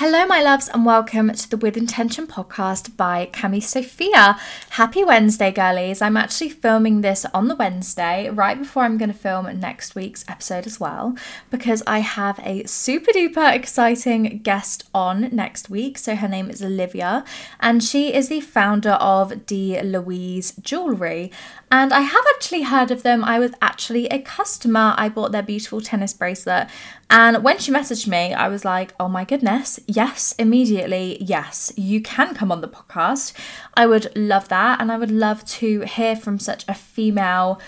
[0.00, 4.38] Hello, my loves, and welcome to the With Intention podcast by Cami Sophia.
[4.70, 6.00] Happy Wednesday, girlies.
[6.00, 10.24] I'm actually filming this on the Wednesday, right before I'm going to film next week's
[10.28, 11.16] episode as well,
[11.50, 15.98] because I have a super duper exciting guest on next week.
[15.98, 17.24] So, her name is Olivia,
[17.58, 19.80] and she is the founder of D.
[19.82, 21.32] Louise Jewelry.
[21.70, 23.22] And I have actually heard of them.
[23.24, 24.94] I was actually a customer.
[24.96, 26.68] I bought their beautiful tennis bracelet.
[27.10, 32.00] And when she messaged me, I was like, oh my goodness, yes, immediately, yes, you
[32.00, 33.32] can come on the podcast.
[33.74, 34.80] I would love that.
[34.80, 37.60] And I would love to hear from such a female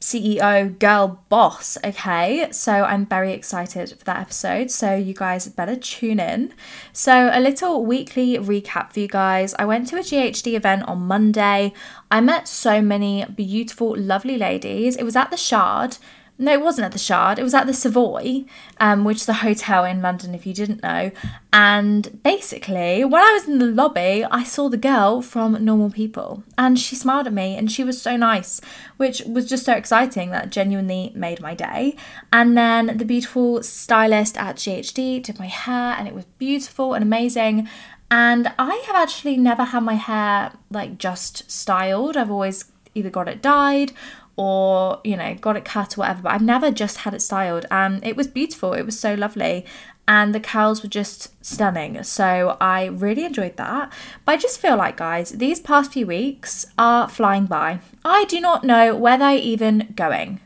[0.00, 1.76] CEO girl boss.
[1.84, 4.70] Okay, so I'm very excited for that episode.
[4.70, 6.54] So you guys better tune in.
[6.92, 9.54] So, a little weekly recap for you guys.
[9.58, 11.72] I went to a GHD event on Monday.
[12.10, 14.96] I met so many beautiful, lovely ladies.
[14.96, 15.98] It was at the Shard.
[16.38, 17.38] No, it wasn't at the Shard.
[17.38, 18.44] It was at the Savoy,
[18.78, 21.10] um, which is a hotel in London, if you didn't know.
[21.50, 26.44] And basically, when I was in the lobby, I saw the girl from Normal People,
[26.58, 28.60] and she smiled at me, and she was so nice,
[28.98, 30.30] which was just so exciting.
[30.30, 31.96] That genuinely made my day.
[32.30, 37.02] And then the beautiful stylist at GHD did my hair, and it was beautiful and
[37.02, 37.66] amazing.
[38.10, 42.16] And I have actually never had my hair like just styled.
[42.16, 43.92] I've always either got it dyed
[44.36, 47.66] or you know got it cut or whatever but i've never just had it styled
[47.70, 49.64] and it was beautiful it was so lovely
[50.08, 53.92] and the curls were just stunning so i really enjoyed that.
[54.24, 57.80] But i just feel like guys these past few weeks are flying by.
[58.04, 60.40] I do not know where they're even going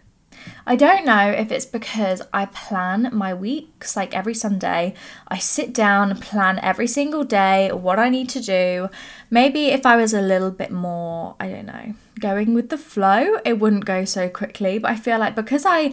[0.67, 4.95] I don't know if it's because I plan my weeks like every Sunday.
[5.29, 8.89] I sit down and plan every single day what I need to do.
[9.31, 13.39] Maybe if I was a little bit more, I don't know, going with the flow,
[13.45, 14.79] it wouldn't go so quickly.
[14.79, 15.93] But I feel like because I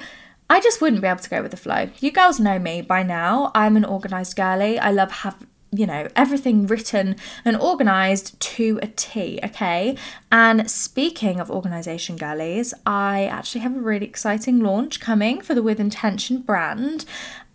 [0.50, 1.90] I just wouldn't be able to go with the flow.
[2.00, 3.52] You girls know me by now.
[3.54, 4.80] I'm an organized girly.
[4.80, 5.36] I love have
[5.72, 9.98] you know, everything written and organized to a T, okay?
[10.32, 15.64] And speaking of organization girlies, I actually have a really exciting launch coming for the
[15.64, 17.06] With Intention brand.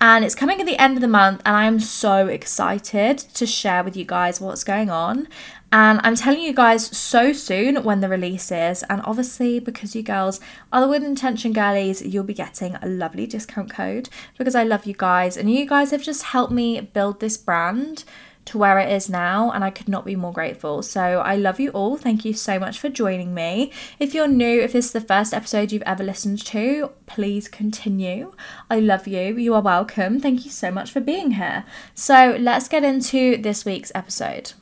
[0.01, 3.85] And it's coming at the end of the month, and I'm so excited to share
[3.85, 5.29] with you guys what's going on.
[5.73, 8.83] And I'm telling you guys so soon when the release is.
[8.85, 10.39] And obviously, because you girls
[10.71, 14.85] are the With Intention girlies, you'll be getting a lovely discount code because I love
[14.85, 15.39] you guys.
[15.39, 18.05] And you guys have just helped me build this brand
[18.45, 20.83] to where it is now, and I could not be more grateful.
[20.83, 21.97] So I love you all.
[21.97, 23.71] Thank you so much for joining me.
[23.99, 28.33] If you're new, if this is the first episode you've ever listened to, please continue.
[28.69, 29.37] I love you.
[29.37, 30.21] You are welcome.
[30.21, 31.65] Thank you so much for being here.
[31.95, 34.55] So let's get into this week's episode.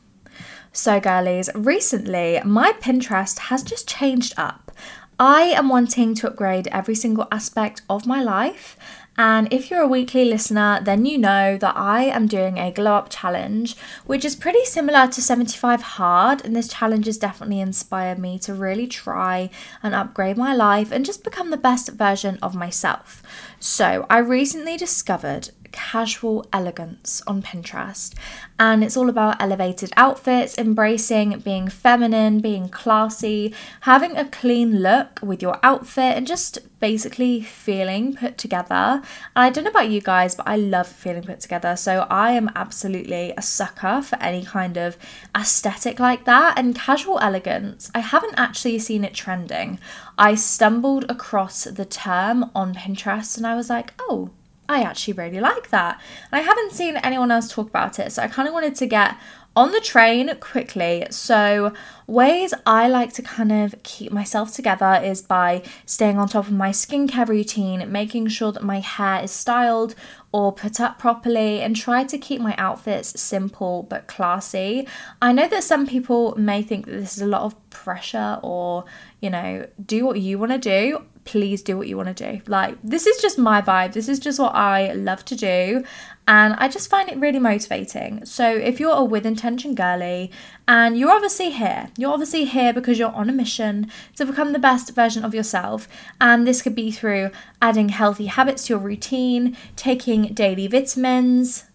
[0.72, 4.70] So, girlies, recently my Pinterest has just changed up.
[5.18, 8.78] I am wanting to upgrade every single aspect of my life.
[9.18, 12.94] And if you're a weekly listener, then you know that I am doing a glow
[12.94, 13.76] up challenge,
[14.06, 16.42] which is pretty similar to 75 Hard.
[16.44, 19.50] And this challenge has definitely inspired me to really try
[19.82, 23.22] and upgrade my life and just become the best version of myself.
[23.58, 28.14] So, I recently discovered casual elegance on Pinterest.
[28.58, 35.20] And it's all about elevated outfits, embracing being feminine, being classy, having a clean look
[35.22, 39.02] with your outfit, and just basically feeling put together.
[39.34, 41.76] And I don't know about you guys, but I love feeling put together.
[41.76, 44.96] So I am absolutely a sucker for any kind of
[45.36, 46.58] aesthetic like that.
[46.58, 49.78] And casual elegance, I haven't actually seen it trending.
[50.18, 54.30] I stumbled across the term on Pinterest and I was like, oh,
[54.70, 56.00] I actually really like that.
[56.30, 58.86] And I haven't seen anyone else talk about it, so I kind of wanted to
[58.86, 59.16] get
[59.56, 61.08] on the train quickly.
[61.10, 61.72] So,
[62.06, 66.52] ways I like to kind of keep myself together is by staying on top of
[66.52, 69.96] my skincare routine, making sure that my hair is styled
[70.30, 74.86] or put up properly, and try to keep my outfits simple but classy.
[75.20, 78.84] I know that some people may think that this is a lot of pressure or,
[79.20, 82.40] you know, do what you want to do please do what you want to do.
[82.46, 83.92] Like, this is just my vibe.
[83.92, 85.84] This is just what I love to do.
[86.26, 88.24] And I just find it really motivating.
[88.24, 90.30] So, if you're a with intention girly
[90.68, 94.58] and you're obviously here, you're obviously here because you're on a mission to become the
[94.58, 95.88] best version of yourself.
[96.20, 97.30] And this could be through
[97.60, 101.69] adding healthy habits to your routine, taking daily vitamins,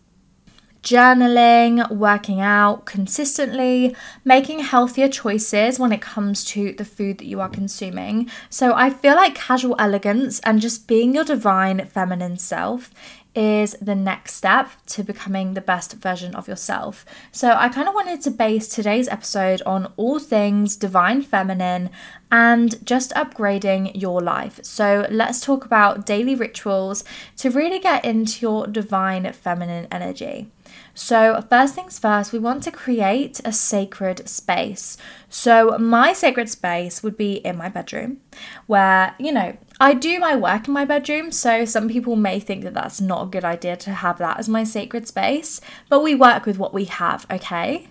[0.86, 7.42] journaling, working out consistently, making healthier choices when it comes to the food that you
[7.42, 8.30] are consuming.
[8.50, 12.92] So I feel like casual elegance and just being your divine feminine self
[13.36, 17.06] is the next step to becoming the best version of yourself.
[17.32, 21.90] So, I kind of wanted to base today's episode on all things divine feminine
[22.32, 24.62] and just upgrading your life.
[24.64, 27.04] So, let's talk about daily rituals
[27.38, 30.48] to really get into your divine feminine energy.
[30.98, 34.96] So, first things first, we want to create a sacred space.
[35.30, 38.22] So, my sacred space would be in my bedroom,
[38.66, 41.34] where, you know, I do my work in my bedroom.
[41.34, 44.48] So, some people may think that that's not a good idea to have that as
[44.48, 45.60] my sacred space,
[45.90, 47.90] but we work with what we have, okay?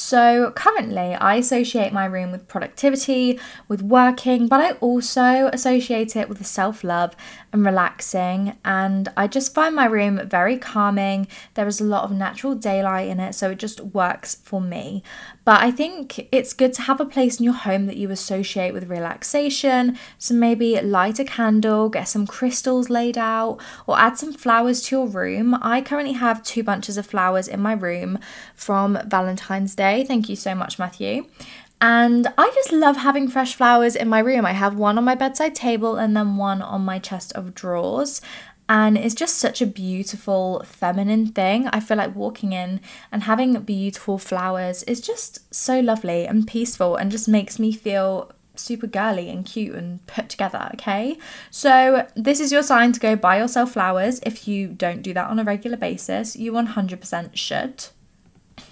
[0.00, 6.28] So currently, I associate my room with productivity, with working, but I also associate it
[6.28, 7.16] with self love
[7.52, 8.56] and relaxing.
[8.64, 11.26] And I just find my room very calming.
[11.54, 15.02] There is a lot of natural daylight in it, so it just works for me.
[15.44, 18.72] But I think it's good to have a place in your home that you associate
[18.72, 19.98] with relaxation.
[20.18, 24.96] So maybe light a candle, get some crystals laid out, or add some flowers to
[24.96, 25.56] your room.
[25.62, 28.18] I currently have two bunches of flowers in my room
[28.54, 30.04] from Valentine's Day.
[30.04, 31.26] Thank you so much, Matthew.
[31.80, 34.44] And I just love having fresh flowers in my room.
[34.44, 38.20] I have one on my bedside table and then one on my chest of drawers
[38.68, 41.68] and it's just such a beautiful feminine thing.
[41.68, 42.80] I feel like walking in
[43.10, 48.30] and having beautiful flowers is just so lovely and peaceful and just makes me feel
[48.56, 51.16] super girly and cute and put together, okay?
[51.50, 54.20] So, this is your sign to go buy yourself flowers.
[54.24, 57.86] If you don't do that on a regular basis, you 100% should.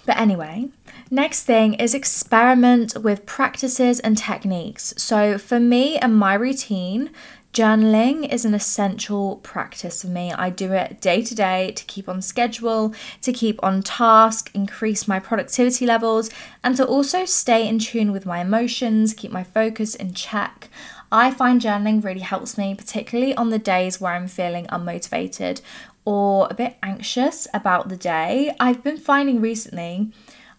[0.05, 0.69] But anyway,
[1.11, 4.93] next thing is experiment with practices and techniques.
[4.97, 7.11] So, for me and my routine,
[7.57, 10.31] Journaling is an essential practice for me.
[10.31, 12.93] I do it day to day to keep on schedule,
[13.23, 16.29] to keep on task, increase my productivity levels,
[16.63, 20.69] and to also stay in tune with my emotions, keep my focus in check.
[21.11, 25.61] I find journaling really helps me, particularly on the days where I'm feeling unmotivated
[26.07, 28.55] or a bit anxious about the day.
[28.61, 30.09] I've been finding recently.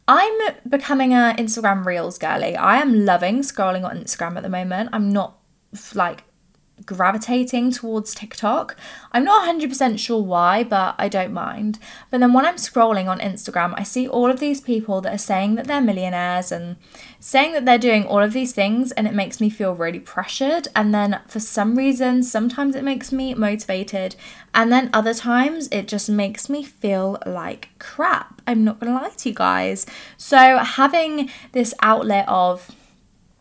[0.07, 2.55] I'm becoming a Instagram Reels girly.
[2.55, 4.91] I am loving scrolling on Instagram at the moment.
[4.93, 5.39] I'm not
[5.95, 6.25] like
[6.85, 8.77] gravitating towards TikTok.
[9.13, 11.79] I'm not 100% sure why, but I don't mind.
[12.11, 15.19] But then when I'm scrolling on Instagram, I see all of these people that are
[15.19, 16.77] saying that they're millionaires and
[17.21, 20.69] saying that they're doing all of these things, and it makes me feel really pressured.
[20.77, 24.17] And then for some reason, sometimes it makes me motivated,
[24.55, 28.41] and then other times it just makes me feel like crap.
[28.47, 29.87] I'm not gonna lie to you guys.
[30.17, 32.71] So having this outlet of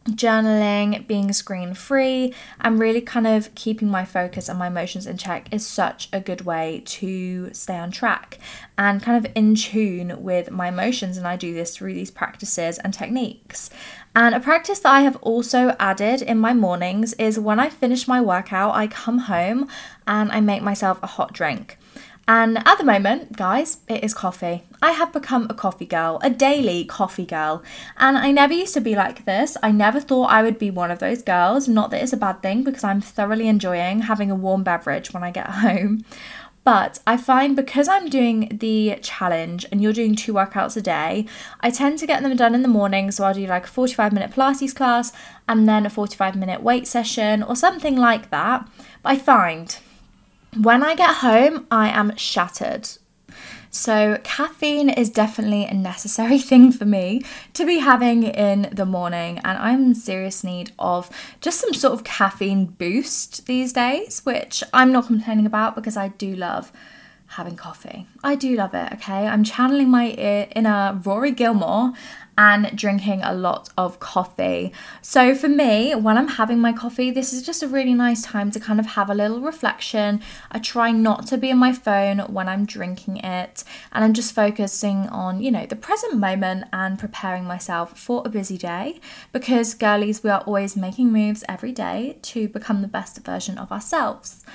[0.08, 5.18] journaling, being screen free, and really kind of keeping my focus and my emotions in
[5.18, 8.40] check is such a good way to stay on track
[8.78, 11.18] and kind of in tune with my emotions.
[11.18, 13.70] And I do this through these practices and techniques.
[14.16, 18.08] And a practice that I have also added in my mornings is when I finish
[18.08, 19.68] my workout, I come home
[20.08, 21.78] and I make myself a hot drink.
[22.30, 24.64] And at the moment, guys, it is coffee.
[24.82, 27.64] I have become a coffee girl, a daily coffee girl.
[27.96, 29.56] And I never used to be like this.
[29.64, 31.70] I never thought I would be one of those girls.
[31.70, 35.24] Not that it's a bad thing because I'm thoroughly enjoying having a warm beverage when
[35.24, 36.04] I get home.
[36.66, 41.26] But I find because I'm doing the challenge and you're doing two workouts a day,
[41.62, 43.10] I tend to get them done in the morning.
[43.12, 45.14] So I'll do like a 45 minute Pilates class
[45.48, 48.68] and then a 45 minute weight session or something like that.
[49.02, 49.78] But I find
[50.56, 52.90] When I get home, I am shattered.
[53.70, 57.22] So, caffeine is definitely a necessary thing for me
[57.54, 61.10] to be having in the morning, and I'm in serious need of
[61.42, 66.08] just some sort of caffeine boost these days, which I'm not complaining about because I
[66.10, 66.72] do love
[67.28, 68.08] having coffee.
[68.24, 69.28] I do love it, okay?
[69.28, 71.94] I'm channeling my inner Rory Gilmore
[72.38, 74.72] and drinking a lot of coffee.
[75.02, 78.52] So, for me, when I'm having my coffee, this is just a really nice time
[78.52, 80.22] to kind of have a little reflection.
[80.52, 84.36] I try not to be on my phone when I'm drinking it, and I'm just
[84.36, 89.00] focusing on, you know, the present moment and preparing myself for a busy day
[89.32, 93.72] because, girlies, we are always making moves every day to become the best version of
[93.72, 94.46] ourselves.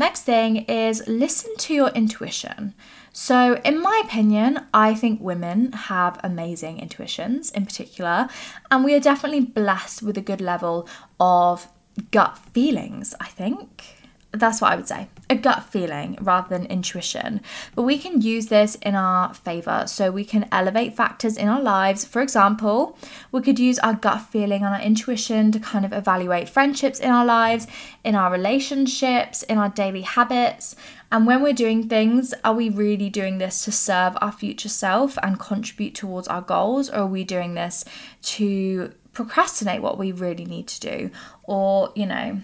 [0.00, 2.72] Next thing is listen to your intuition.
[3.12, 8.30] So, in my opinion, I think women have amazing intuitions in particular,
[8.70, 10.88] and we are definitely blessed with a good level
[11.20, 11.68] of
[12.12, 13.99] gut feelings, I think.
[14.32, 17.40] That's what I would say a gut feeling rather than intuition.
[17.76, 19.84] But we can use this in our favor.
[19.86, 22.04] So we can elevate factors in our lives.
[22.04, 22.98] For example,
[23.30, 27.10] we could use our gut feeling and our intuition to kind of evaluate friendships in
[27.10, 27.68] our lives,
[28.02, 30.74] in our relationships, in our daily habits.
[31.12, 35.16] And when we're doing things, are we really doing this to serve our future self
[35.22, 36.90] and contribute towards our goals?
[36.90, 37.84] Or are we doing this
[38.22, 41.10] to procrastinate what we really need to do?
[41.44, 42.40] Or, you know,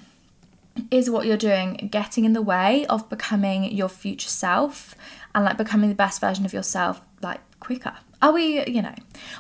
[0.91, 4.95] is what you're doing getting in the way of becoming your future self
[5.35, 7.95] and like becoming the best version of yourself like quicker?
[8.23, 8.95] Are we, you know,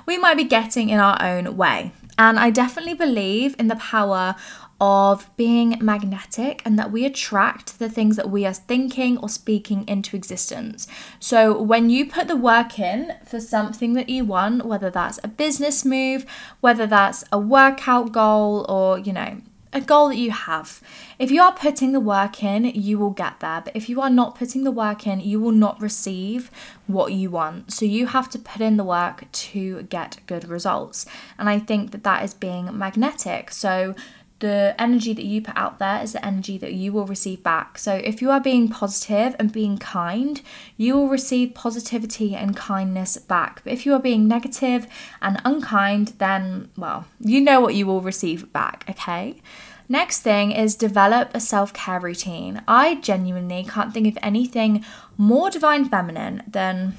[0.04, 1.92] we might be getting in our own way.
[2.18, 4.36] And I definitely believe in the power
[4.80, 9.86] of being magnetic and that we attract the things that we are thinking or speaking
[9.88, 10.86] into existence.
[11.18, 15.28] So, when you put the work in for something that you want, whether that's a
[15.28, 16.26] business move,
[16.60, 19.40] whether that's a workout goal, or you know,
[19.76, 20.80] a goal that you have.
[21.18, 23.60] If you are putting the work in, you will get there.
[23.62, 26.50] But if you are not putting the work in, you will not receive
[26.86, 27.72] what you want.
[27.72, 31.04] So you have to put in the work to get good results.
[31.38, 33.50] And I think that that is being magnetic.
[33.50, 33.94] So
[34.38, 37.78] the energy that you put out there is the energy that you will receive back.
[37.78, 40.42] So, if you are being positive and being kind,
[40.76, 43.62] you will receive positivity and kindness back.
[43.64, 44.86] But if you are being negative
[45.22, 49.40] and unkind, then, well, you know what you will receive back, okay?
[49.88, 52.62] Next thing is develop a self care routine.
[52.66, 54.84] I genuinely can't think of anything
[55.16, 56.96] more divine feminine than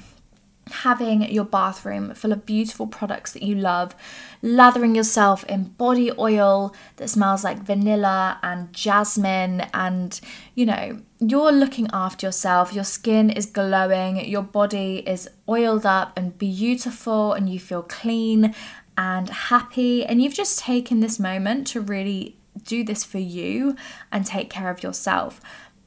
[0.70, 3.94] having your bathroom full of beautiful products that you love,
[4.42, 10.20] lathering yourself in body oil that smells like vanilla and jasmine, and
[10.54, 16.16] you know, you're looking after yourself, your skin is glowing, your body is oiled up
[16.16, 18.54] and beautiful, and you feel clean
[18.96, 23.76] and happy, and you've just taken this moment to really do this for you
[24.10, 25.40] and take care of yourself.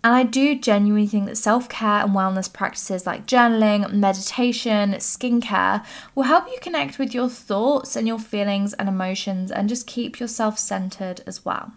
[0.04, 5.86] And I do genuinely think that self care and wellness practices like journaling, meditation, skincare
[6.16, 10.20] will help you connect with your thoughts and your feelings and emotions and just keep
[10.20, 11.74] yourself centered as well.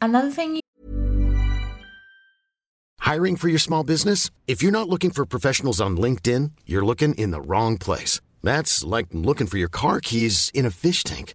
[0.00, 0.60] Another thing you
[3.00, 4.30] Hiring for your small business?
[4.46, 8.18] If you're not looking for professionals on LinkedIn, you're looking in the wrong place.
[8.42, 11.34] That's like looking for your car keys in a fish tank.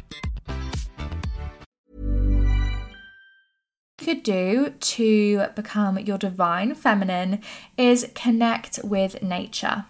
[4.01, 7.41] could do to become your divine feminine
[7.77, 9.85] is connect with nature.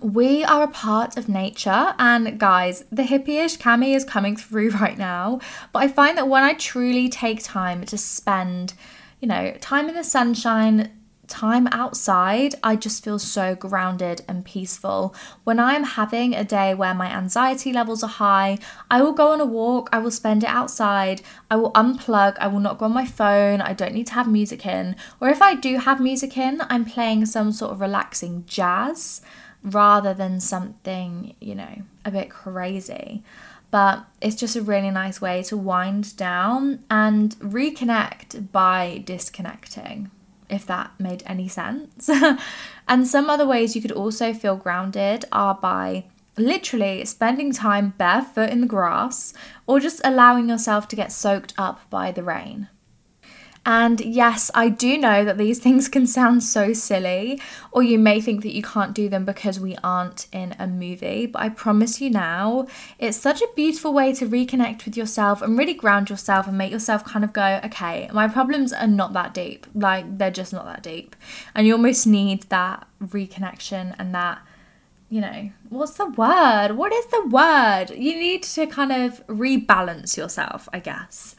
[0.00, 4.98] We are a part of nature, and guys, the hippie-ish Cami is coming through right
[4.98, 5.40] now.
[5.72, 8.74] But I find that when I truly take time to spend,
[9.20, 10.90] you know, time in the sunshine,
[11.30, 15.14] time outside, I just feel so grounded and peaceful.
[15.44, 18.58] When I'm having a day where my anxiety levels are high,
[18.90, 22.48] I will go on a walk, I will spend it outside, I will unplug, I
[22.48, 24.96] will not go on my phone, I don't need to have music in.
[25.20, 29.22] Or if I do have music in, I'm playing some sort of relaxing jazz
[29.62, 33.22] rather than something, you know, a bit crazy.
[33.70, 40.10] but it's just a really nice way to wind down and reconnect by disconnecting,
[40.50, 42.10] if that made any sense.
[42.88, 46.04] and some other ways you could also feel grounded are by
[46.36, 49.34] literally spending time barefoot in the grass
[49.66, 52.68] or just allowing yourself to get soaked up by the rain.
[53.66, 57.40] And yes, I do know that these things can sound so silly,
[57.72, 61.26] or you may think that you can't do them because we aren't in a movie.
[61.26, 62.66] But I promise you now,
[62.98, 66.72] it's such a beautiful way to reconnect with yourself and really ground yourself and make
[66.72, 69.66] yourself kind of go, okay, my problems are not that deep.
[69.74, 71.14] Like, they're just not that deep.
[71.54, 74.40] And you almost need that reconnection and that
[75.10, 76.76] you know, what's the word?
[76.76, 77.86] What is the word?
[77.90, 81.34] You need to kind of rebalance yourself, I guess.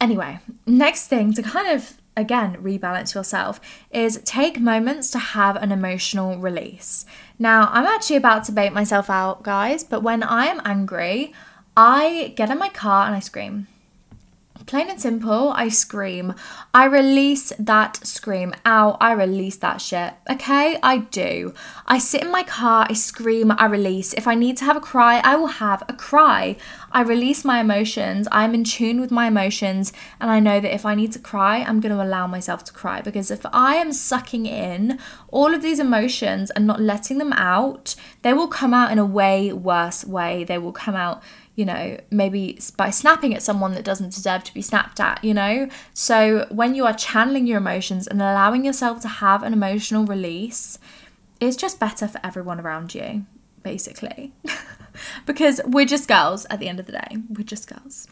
[0.00, 5.70] Anyway, next thing to kind of again rebalance yourself is take moments to have an
[5.72, 7.06] emotional release.
[7.38, 11.32] Now, I'm actually about to bait myself out, guys, but when I am angry,
[11.76, 13.68] I get in my car and I scream.
[14.68, 16.34] Plain and simple, I scream.
[16.74, 18.98] I release that scream out.
[19.00, 20.12] I release that shit.
[20.30, 21.54] Okay, I do.
[21.86, 24.12] I sit in my car, I scream, I release.
[24.12, 26.58] If I need to have a cry, I will have a cry.
[26.92, 28.28] I release my emotions.
[28.30, 31.62] I'm in tune with my emotions, and I know that if I need to cry,
[31.62, 34.98] I'm going to allow myself to cry because if I am sucking in
[35.28, 39.06] all of these emotions and not letting them out, they will come out in a
[39.06, 40.44] way worse way.
[40.44, 41.22] They will come out
[41.58, 45.34] you know, maybe by snapping at someone that doesn't deserve to be snapped at, you
[45.34, 45.68] know?
[45.92, 50.78] So when you are channeling your emotions and allowing yourself to have an emotional release,
[51.40, 53.26] it's just better for everyone around you,
[53.64, 54.32] basically.
[55.26, 57.16] because we're just girls at the end of the day.
[57.28, 58.06] We're just girls.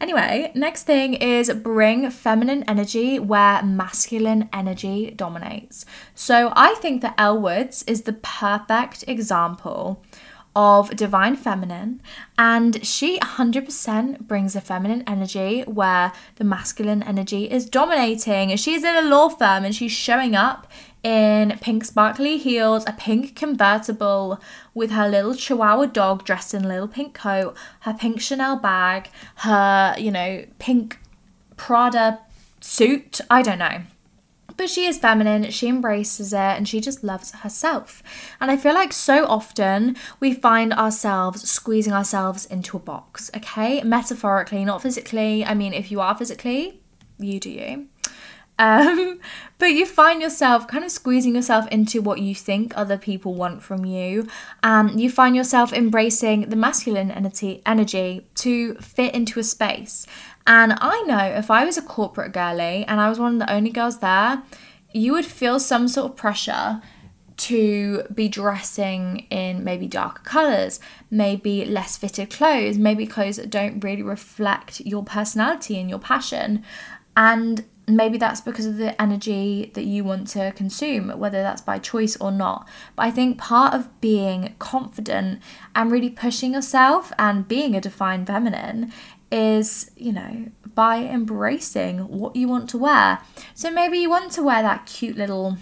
[0.00, 5.86] Anyway, next thing is bring feminine energy where masculine energy dominates.
[6.16, 10.02] So I think that Elle Woods is the perfect example
[10.56, 12.00] of divine feminine
[12.36, 18.56] and she 100% brings a feminine energy where the masculine energy is dominating.
[18.56, 20.66] She's in a law firm and she's showing up
[21.02, 24.40] in pink sparkly heels a pink convertible
[24.74, 29.08] with her little chihuahua dog dressed in a little pink coat her pink chanel bag
[29.36, 30.98] her you know pink
[31.56, 32.18] prada
[32.60, 33.20] suit.
[33.30, 33.82] I don't know
[34.58, 38.02] but she is feminine, she embraces it, and she just loves herself.
[38.40, 43.82] And I feel like so often we find ourselves squeezing ourselves into a box, okay?
[43.82, 45.44] Metaphorically, not physically.
[45.44, 46.82] I mean, if you are physically,
[47.18, 47.88] you do you.
[48.58, 49.20] Um,
[49.58, 53.62] but you find yourself kind of squeezing yourself into what you think other people want
[53.62, 54.26] from you.
[54.62, 60.06] And you find yourself embracing the masculine energy, energy to fit into a space.
[60.46, 63.52] And I know if I was a corporate girly and I was one of the
[63.52, 64.42] only girls there,
[64.92, 66.80] you would feel some sort of pressure
[67.36, 73.82] to be dressing in maybe darker colours, maybe less fitted clothes, maybe clothes that don't
[73.84, 76.64] really reflect your personality and your passion.
[77.16, 81.78] And maybe that's because of the energy that you want to consume, whether that's by
[81.78, 82.68] choice or not.
[82.96, 85.40] But I think part of being confident
[85.74, 88.92] and really pushing yourself and being a divine feminine
[89.30, 93.20] is, you know, by embracing what you want to wear.
[93.54, 95.58] So maybe you want to wear that cute little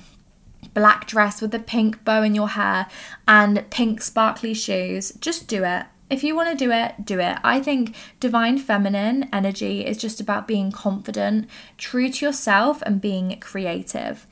[0.75, 2.87] black dress with the pink bow in your hair
[3.27, 5.13] and pink sparkly shoes.
[5.21, 5.87] Just do it.
[6.09, 7.39] If you want to do it, do it.
[7.43, 13.39] I think divine feminine energy is just about being confident, true to yourself, and being
[13.41, 14.27] creative.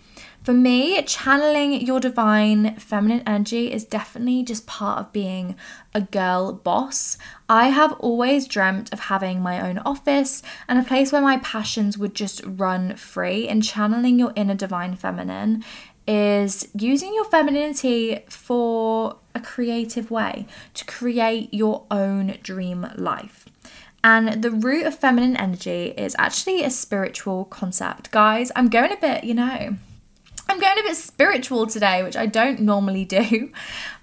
[0.44, 5.56] For me, channeling your divine feminine energy is definitely just part of being
[5.94, 7.18] a girl boss.
[7.48, 11.98] I have always dreamt of having my own office and a place where my passions
[11.98, 15.64] would just run free, and channeling your inner divine feminine
[16.06, 23.46] is using your femininity for a creative way to create your own dream life.
[24.02, 28.10] And the root of feminine energy is actually a spiritual concept.
[28.10, 29.76] Guys, I'm going a bit, you know,
[30.46, 33.50] I'm going a bit spiritual today, which I don't normally do.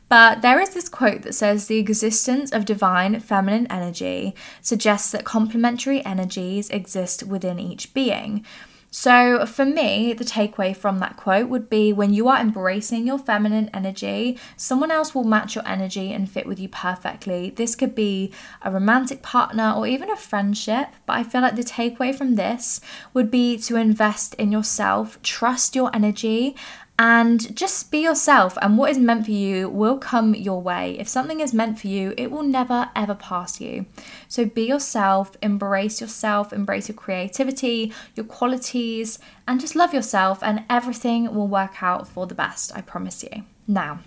[0.10, 5.24] But there is this quote that says the existence of divine feminine energy suggests that
[5.24, 8.46] complementary energies exist within each being.
[8.93, 13.17] So, for me, the takeaway from that quote would be when you are embracing your
[13.17, 17.51] feminine energy, someone else will match your energy and fit with you perfectly.
[17.51, 21.63] This could be a romantic partner or even a friendship, but I feel like the
[21.63, 22.82] takeaway from this
[23.13, 26.58] would be to invest in yourself, trust your energy,
[27.02, 30.96] and just be yourself and what is meant for you will come your way.
[31.00, 33.88] If something is meant for you it will never ever pass you.
[34.28, 40.64] So be yourself embrace yourself embrace your creativity your qualities and just love yourself and
[40.70, 43.46] everything will work out for the best i promise you.
[43.68, 44.02] Now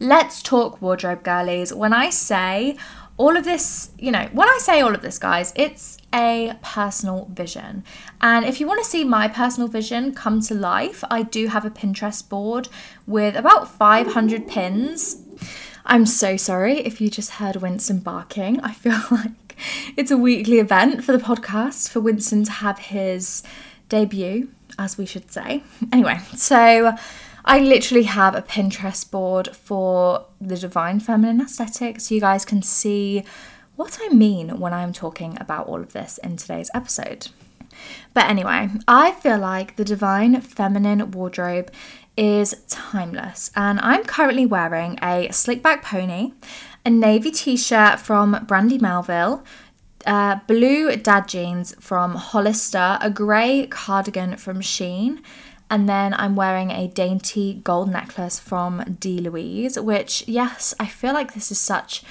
[0.00, 1.72] Let's talk wardrobe girlies.
[1.72, 2.76] When I say
[3.16, 7.26] all of this, you know, when I say all of this, guys, it's a personal
[7.32, 7.82] vision.
[8.20, 11.64] And if you want to see my personal vision come to life, I do have
[11.64, 12.68] a Pinterest board
[13.06, 15.22] with about 500 pins.
[15.84, 18.60] I'm so sorry if you just heard Winston barking.
[18.60, 19.56] I feel like
[19.96, 23.42] it's a weekly event for the podcast for Winston to have his
[23.88, 24.48] debut,
[24.78, 25.62] as we should say.
[25.92, 26.94] Anyway, so
[27.44, 32.62] I literally have a Pinterest board for the divine feminine aesthetic so you guys can
[32.62, 33.24] see
[33.76, 37.28] what I mean when I'm talking about all of this in today's episode.
[38.12, 41.70] But anyway, I feel like the divine feminine wardrobe
[42.16, 46.32] is timeless, and I'm currently wearing a slick back pony,
[46.86, 49.42] a navy t shirt from Brandy Melville,
[50.06, 55.18] uh, blue dad jeans from Hollister, a grey cardigan from Shein,
[55.68, 59.18] and then I'm wearing a dainty gold necklace from D.
[59.18, 62.04] Louise, which, yes, I feel like this is such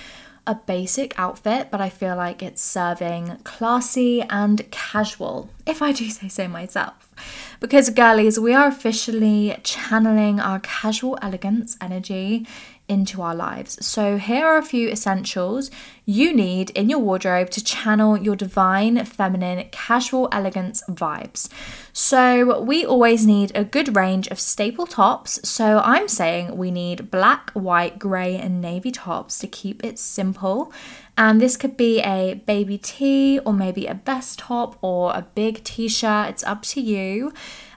[0.46, 6.10] a basic outfit, but I feel like it's serving classy and casual, if I do
[6.10, 7.14] say so myself.
[7.60, 12.46] Because, girlies, we are officially channeling our casual elegance energy
[12.88, 13.84] into our lives.
[13.86, 15.72] So, here are a few essentials
[16.06, 21.48] you need in your wardrobe to channel your divine, feminine, casual elegance vibes.
[21.94, 25.40] So, we always need a good range of staple tops.
[25.48, 30.74] So, I'm saying we need black, white, grey, and navy tops to keep it simple.
[31.18, 35.64] And this could be a baby tee or maybe a vest top or a big
[35.64, 37.32] t shirt, it's up to you.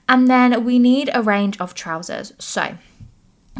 [0.08, 2.32] And then we need a range of trousers.
[2.38, 2.76] So,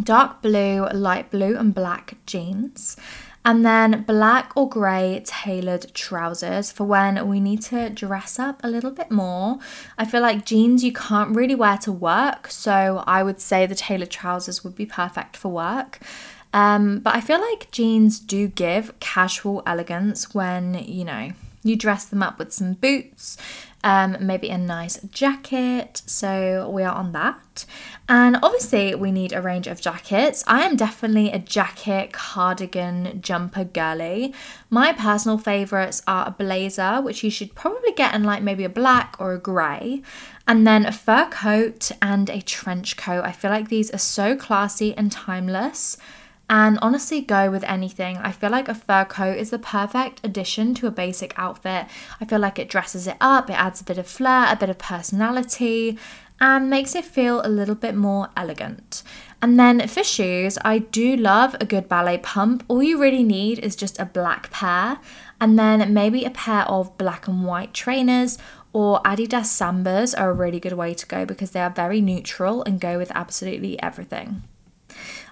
[0.03, 2.97] dark blue, light blue, and black jeans.
[3.45, 8.69] And then black or grey tailored trousers for when we need to dress up a
[8.69, 9.61] little bit more.
[9.97, 13.77] I feel like jeans you can't really wear to work, so I would say the
[13.77, 16.01] tailored trousers would be perfect for work.
[16.53, 21.31] Um, but I feel like jeans do give casual elegance when, you know,
[21.63, 23.37] you dress them up with some boots,
[23.87, 26.03] um, maybe a nice jacket.
[26.07, 27.65] So we are on that.
[28.09, 30.43] And obviously, we need a range of jackets.
[30.49, 34.35] I am definitely a jacket, cardigan, jumper girly.
[34.71, 38.69] My personal favourites are a blazer, which you should probably get in like maybe a
[38.69, 40.03] black or a grey,
[40.49, 43.25] and then a fur coat and a trench coat.
[43.25, 45.97] I feel like these are so classy and timeless
[46.49, 48.17] and honestly go with anything.
[48.19, 51.87] I feel like a fur coat is the perfect addition to a basic outfit.
[52.21, 54.71] I feel like it dresses it up, it adds a bit of flair, a bit
[54.71, 55.99] of personality,
[56.41, 59.03] and makes it feel a little bit more elegant.
[59.43, 62.65] And then for shoes, I do love a good ballet pump.
[62.69, 64.99] All you really need is just a black pair,
[65.41, 68.39] and then maybe a pair of black and white trainers
[68.73, 72.63] or Adidas Sambas are a really good way to go because they are very neutral
[72.65, 74.43] and go with absolutely everything.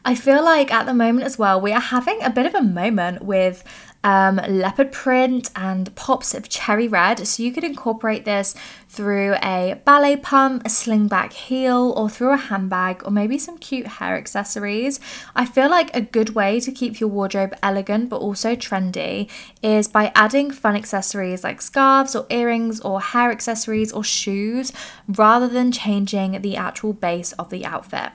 [0.04, 2.62] I feel like at the moment as well, we are having a bit of a
[2.62, 3.64] moment with
[4.04, 7.26] um, leopard print and pops of cherry red.
[7.26, 8.54] So you could incorporate this
[8.88, 13.86] through a ballet pump, a slingback heel, or through a handbag, or maybe some cute
[13.86, 15.00] hair accessories.
[15.34, 19.28] I feel like a good way to keep your wardrobe elegant but also trendy
[19.62, 24.70] is by adding fun accessories like scarves or earrings or hair accessories or shoes
[25.08, 28.12] rather than changing the actual base of the outfit.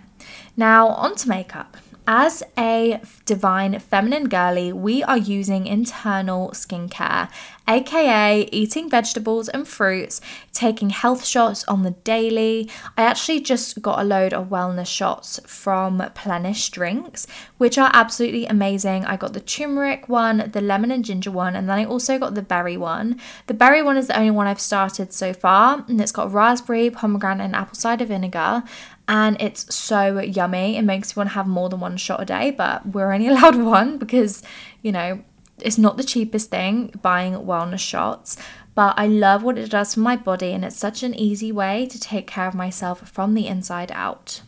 [0.60, 1.78] Now, on to makeup.
[2.06, 7.30] As a divine feminine girly, we are using internal skincare,
[7.65, 10.19] aka eating vegetables and fruits,
[10.52, 12.69] taking health shots on the daily.
[12.98, 17.26] I actually just got a load of wellness shots from Plenish Drinks,
[17.58, 19.06] which are absolutely amazing.
[19.06, 22.34] I got the turmeric one, the lemon and ginger one, and then I also got
[22.36, 23.17] the berry one.
[23.48, 26.89] The berry one is the only one I've started so far, and it's got raspberry,
[26.89, 28.63] pomegranate, and apple cider vinegar
[29.10, 30.78] and it's so yummy.
[30.78, 33.28] It makes you want to have more than one shot a day, but we're only
[33.30, 34.43] allowed one because,
[34.84, 35.24] you know,
[35.60, 38.38] it's not the cheapest thing buying wellness shots.
[38.76, 41.88] But I love what it does for my body, and it's such an easy way
[41.88, 44.41] to take care of myself from the inside out.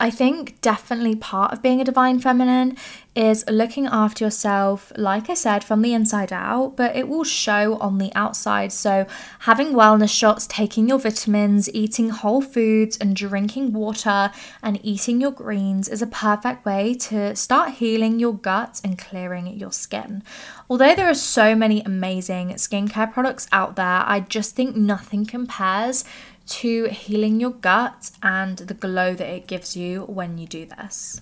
[0.00, 2.76] I think definitely part of being a divine feminine
[3.16, 7.76] is looking after yourself, like I said, from the inside out, but it will show
[7.78, 8.72] on the outside.
[8.72, 9.08] So,
[9.40, 14.30] having wellness shots, taking your vitamins, eating whole foods, and drinking water
[14.62, 19.48] and eating your greens is a perfect way to start healing your gut and clearing
[19.58, 20.22] your skin.
[20.70, 26.04] Although there are so many amazing skincare products out there, I just think nothing compares
[26.48, 31.20] to healing your gut and the glow that it gives you when you do this.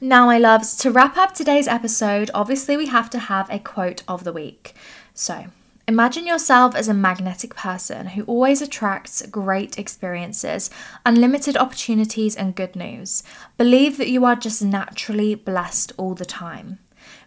[0.00, 4.02] Now, my loves, to wrap up today's episode, obviously we have to have a quote
[4.08, 4.74] of the week.
[5.14, 5.46] So,
[5.88, 10.68] Imagine yourself as a magnetic person who always attracts great experiences,
[11.04, 13.22] unlimited opportunities, and good news.
[13.56, 16.80] Believe that you are just naturally blessed all the time.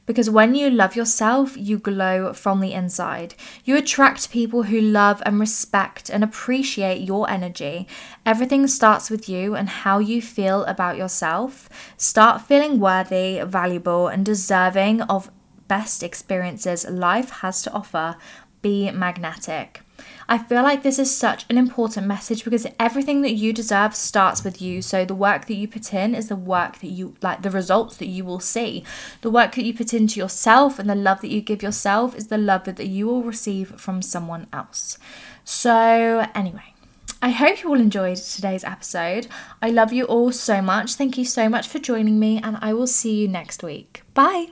[0.09, 3.35] Because when you love yourself, you glow from the inside.
[3.63, 7.87] You attract people who love and respect and appreciate your energy.
[8.25, 11.69] Everything starts with you and how you feel about yourself.
[11.95, 15.29] Start feeling worthy, valuable, and deserving of
[15.67, 18.15] best experiences life has to offer.
[18.63, 19.81] Be magnetic.
[20.29, 24.43] I feel like this is such an important message because everything that you deserve starts
[24.43, 24.83] with you.
[24.83, 27.97] So the work that you put in is the work that you like, the results
[27.97, 28.83] that you will see.
[29.21, 32.27] The work that you put into yourself and the love that you give yourself is
[32.27, 34.99] the love that you will receive from someone else.
[35.43, 36.75] So, anyway.
[37.21, 39.27] I hope you all enjoyed today's episode.
[39.61, 40.93] I love you all so much.
[40.93, 44.03] Thank you so much for joining me, and I will see you next week.
[44.13, 44.51] Bye.